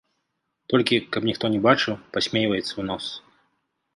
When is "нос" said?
2.89-3.05